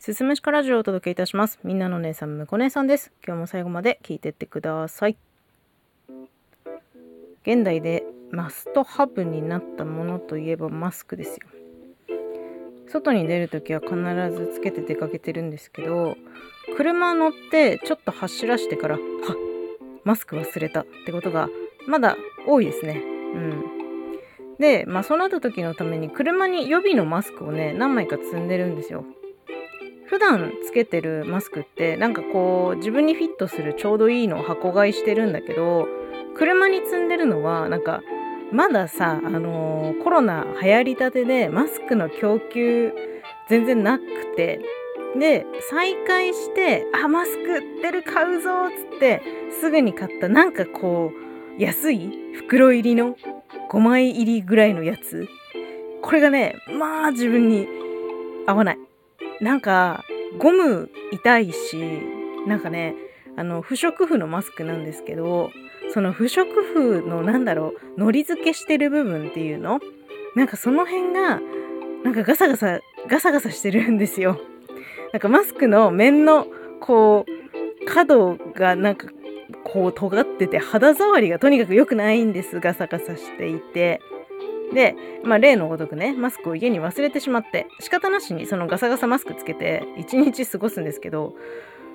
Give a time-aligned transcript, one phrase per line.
[0.00, 1.58] すすむしかラジオをお届けいたします。
[1.62, 3.12] みんなの姉さん、むこ姉さんです。
[3.22, 5.18] 今日も最後まで聞いてってください。
[7.42, 11.46] 現代でマストハブになったものといえばマスクですよ。
[12.88, 13.94] 外に出るときは必
[14.34, 16.16] ずつけて出かけてるんですけど、
[16.78, 19.02] 車乗ってちょっと走らしてから、はっ、
[20.04, 21.50] マスク忘れたってことが
[21.86, 23.02] まだ多いですね。
[23.34, 23.64] うん。
[24.58, 29.04] で、まあそうなった時のために車に予備のマスクをね、何枚か積んでるんですよ。
[30.10, 35.86] 普段つけてるマスクってなんかこう自分にフィットするちょうどいいのを箱買いしてるんだけど
[36.36, 38.02] 車に積んでるのはなんか
[38.52, 42.92] まださ、あのー、コロナ流行りたてでマスクの供給
[43.48, 44.60] 全然なくて
[45.16, 49.22] で再開してあマスク売ってる買うぞっつって
[49.60, 51.12] すぐに買ったなんかこ
[51.56, 53.14] う安い袋入りの
[53.70, 55.28] 5枚入りぐらいのやつ。
[56.02, 57.68] これがねまあ自分に
[58.48, 58.89] 合わない。
[59.40, 60.04] なんか、
[60.38, 61.76] ゴム痛いし、
[62.46, 62.94] なんかね、
[63.36, 65.50] あの、不織布のマスクなんですけど、
[65.92, 69.80] その不織布のなんだろう、のり付けしてる部分っていうの？
[70.36, 71.40] なんかその辺が、
[72.04, 74.40] なんかガサガサ、ガサガサしてるんですよ。
[75.12, 76.46] なんかマスクの面の、
[76.80, 79.08] こう、角がなんか、
[79.64, 82.60] こう尖ってて肌触りがとにかく良くないんです。
[82.60, 84.00] ガサガサしていて。
[84.74, 91.34] で、まあ、例のごとくね、マスクを家に忘れてしまって、仕方なしにそのガサガサマスクつけて、一日過ごすんですけど、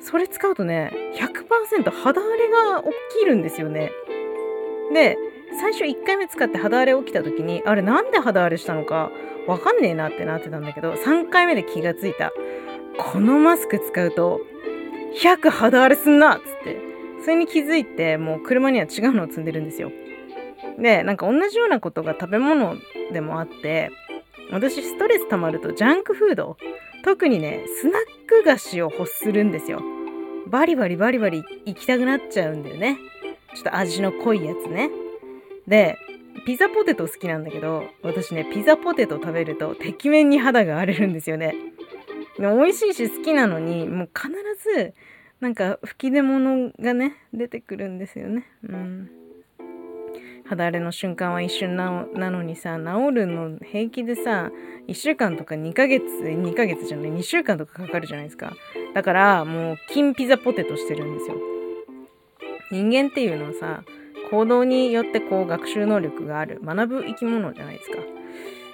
[0.00, 3.90] それ使うとね、100%肌荒れが起きるんですよね。
[4.92, 5.16] で、
[5.60, 9.10] 最初1回目使って肌荒れ起きた時に、あれなんで肌荒れしたのか
[9.46, 12.32] わかんねえなってなってたんだけど、3回目で気がついた。
[12.98, 14.40] このマスク使うと、
[15.22, 16.78] 100肌荒れすんなっつって、
[17.22, 19.90] それに気づいて、もう車には違うのを積んでるんですよ。
[20.78, 22.76] で、なんか同じようなことが食べ物
[23.12, 23.90] でもあって、
[24.50, 26.56] 私ストレス溜まるとジャンクフード、
[27.04, 29.80] 特にね、スナック菓子を欲するんですよ。
[30.46, 32.98] バリバリバリバリ行きたくなっちゃうんだよね。
[33.54, 34.90] ちょっと味の濃いやつね。
[35.66, 35.98] で、
[36.44, 41.54] ピザポテト好きなんだけど、私ね、ピザポテト食べると、てきめんに肌が荒れるんですよね。
[42.38, 44.30] で美味しいし好きなのに、もう必
[44.62, 44.94] ず、
[45.40, 48.46] なんか吹き出物がね、出てくるんですよね。
[48.68, 49.10] うん。
[50.48, 54.50] 肌荒れの瞬間は一瞬なのにさ、治るの平気でさ、
[54.88, 58.54] 1週間とか2ヶ月、2ヶ月じゃない、2週間とかかかるじゃないですか。
[58.94, 61.36] だから、もう、金ピザポテトしてるんですよ。
[62.70, 63.82] 人間っていうのはさ、
[64.30, 67.98] 行動によってこう学習能力がある、学ぶ生き物じゃないですか。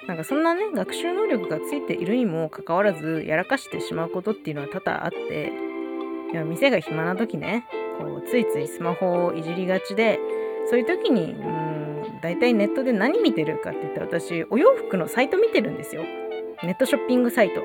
[0.07, 5.51] なんかそんなね、学習能力がついているにもかかわらず、やらかしてしまうことっていうのは多々あって、
[6.31, 7.65] いや店が暇な時ね、
[7.99, 10.19] こう、ついついスマホをいじりがちで、
[10.69, 16.03] そういう時に、うん、大体ネットで何見てるかって言ったら私、お洋服のサイト見てるんですよ。
[16.63, 17.61] ネットショッピングサイト。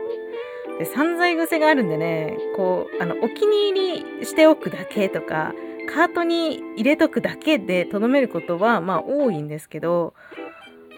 [0.79, 5.55] で、散財癖があるんでね、こう、あの、お気に入りしておくだけとか、
[5.93, 10.15] カートに入れとくだけでとどめることは、まあ多いんですけど、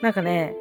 [0.03, 0.55] なんかね、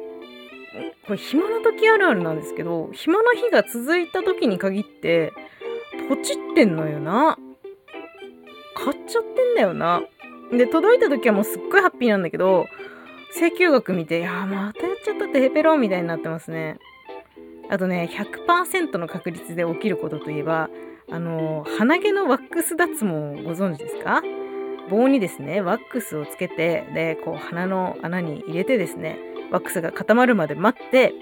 [1.06, 5.32] これ暇な時あるあるなんですけど、暇な日が続いた時に限って、
[6.08, 7.36] ポチってんのよな。
[8.74, 10.02] 買っちゃってんだよな。
[10.52, 12.66] で、届いた時はもうすっごいハッピーなんだけど、
[13.36, 16.78] 請求額見て、いやまたやっちゃったってヘペロンみたいになってますね。
[17.68, 20.68] あとね、100%の確率で起きることといえば、
[21.10, 23.06] あの、鼻毛のワックス脱毛
[23.42, 24.22] ご存知ですか？
[24.90, 29.18] 棒にですね、ワックスをつけて、で、こう鼻の穴に入れてですね、
[29.52, 31.14] ワックスが固まるまで待って、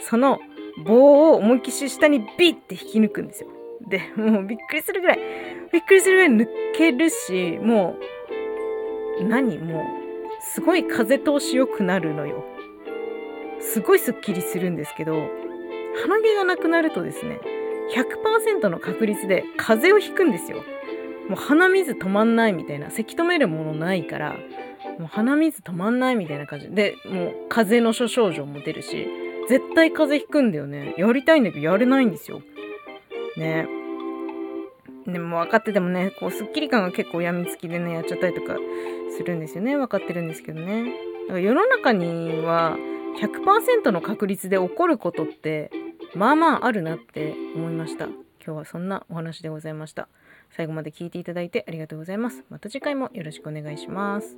[0.00, 0.38] その
[0.86, 3.50] 棒を思いっきし下にビッて引き抜くんですよ。
[3.86, 5.20] で、もうびっくりするぐらい、
[5.72, 8.02] びっくりするぐらい抜けるし、もう
[9.24, 9.84] 何もう、
[10.40, 12.44] すごい風通し良くなるのよ。
[13.60, 15.14] すごいスッキリするんですけど、
[16.02, 17.40] 鼻毛がなくなるとですね、
[17.94, 20.58] 100%の確率で風邪をひくんですよ。
[21.28, 24.36] もう鼻水止まんないみたいな、せき止めるものないから、
[24.98, 29.08] もう鼻水止まんないみたいな感じで、もう風邪の諸症状も出るし、
[29.48, 30.94] 絶対風邪ひくんだよね。
[30.96, 32.42] やりたいんだけどやれないんですよ。
[33.36, 33.68] ね。
[35.06, 38.56] でも分かっててもね、こう、スッキリ感が結構病みつきでね、やっちゃったりとか
[39.16, 39.76] するんですよね。
[39.76, 40.92] 分かってるんですけどね。
[41.28, 42.76] だから世の中には
[43.20, 45.70] 100%の確率で起こることって、
[46.14, 48.06] まあまああるなって思いました。
[48.06, 50.08] 今日はそんなお話でございました。
[50.50, 52.44] 最後まで聞いていただいてありがとうございます。
[52.48, 54.36] また次回もよろしくお願いします。